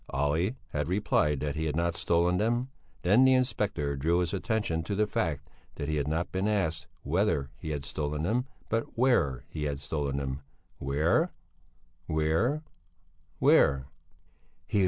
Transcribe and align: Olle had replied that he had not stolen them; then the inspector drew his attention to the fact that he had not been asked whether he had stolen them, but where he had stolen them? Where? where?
Olle 0.11 0.53
had 0.69 0.87
replied 0.87 1.41
that 1.41 1.55
he 1.55 1.65
had 1.65 1.75
not 1.75 1.95
stolen 1.95 2.37
them; 2.39 2.69
then 3.03 3.23
the 3.23 3.35
inspector 3.35 3.95
drew 3.95 4.17
his 4.17 4.33
attention 4.33 4.81
to 4.81 4.95
the 4.95 5.05
fact 5.05 5.47
that 5.75 5.89
he 5.89 5.97
had 5.97 6.07
not 6.07 6.31
been 6.31 6.47
asked 6.47 6.87
whether 7.03 7.51
he 7.59 7.69
had 7.69 7.85
stolen 7.85 8.23
them, 8.23 8.47
but 8.67 8.97
where 8.97 9.43
he 9.47 9.65
had 9.65 9.79
stolen 9.79 10.17
them? 10.17 10.41
Where? 10.79 11.31
where? 12.07 12.63